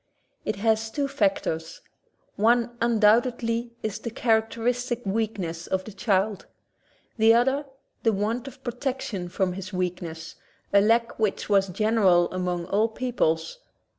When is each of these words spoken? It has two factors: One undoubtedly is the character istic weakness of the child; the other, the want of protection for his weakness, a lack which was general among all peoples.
It 0.45 0.55
has 0.55 0.89
two 0.89 1.07
factors: 1.07 1.81
One 2.35 2.75
undoubtedly 2.81 3.75
is 3.83 3.99
the 3.99 4.09
character 4.09 4.61
istic 4.61 5.05
weakness 5.05 5.67
of 5.67 5.83
the 5.83 5.93
child; 5.93 6.47
the 7.17 7.35
other, 7.35 7.67
the 8.01 8.11
want 8.11 8.47
of 8.47 8.63
protection 8.63 9.29
for 9.29 9.51
his 9.51 9.71
weakness, 9.71 10.37
a 10.73 10.81
lack 10.81 11.19
which 11.19 11.49
was 11.49 11.67
general 11.67 12.31
among 12.33 12.65
all 12.65 12.87
peoples. 12.87 13.59